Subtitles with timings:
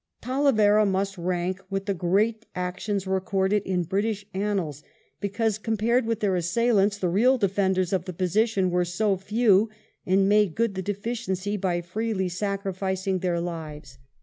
[0.19, 4.81] Talarera mnst rank with the great actions recorded in British annals,
[5.19, 9.69] because, compared with their assailants, the real defenders of the position were so few,
[10.03, 13.99] and made good the deficiency by freely sacrificing their lives.